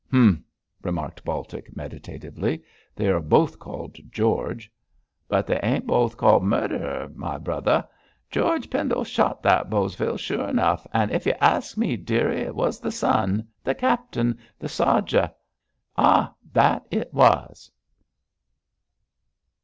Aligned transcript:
'Humph!' 0.09 0.39
remarked 0.81 1.23
Baltic, 1.23 1.75
meditatively, 1.77 2.63
'they 2.95 3.07
are 3.09 3.19
both 3.19 3.59
called 3.59 3.97
George.' 4.09 4.71
'But 5.29 5.45
they 5.45 5.59
ain't 5.61 5.85
both 5.85 6.17
called 6.17 6.41
murderer, 6.43 7.09
my 7.13 7.37
brother. 7.37 7.87
George 8.31 8.71
Pendle 8.71 9.03
shot 9.03 9.43
that 9.43 9.69
Bosvile 9.69 10.17
sure 10.17 10.47
enough, 10.49 10.87
an' 10.91 11.11
ef 11.11 11.27
y'arsk 11.27 11.77
me, 11.77 11.97
dearie, 11.97 12.41
it 12.41 12.55
was 12.55 12.79
the 12.79 12.89
son 12.89 13.47
the 13.63 13.75
captain 13.75 14.39
the 14.57 14.67
sodger. 14.67 15.31
Ah, 15.95 16.33
that 16.51 16.87
it 16.89 17.13
was!' 17.13 17.69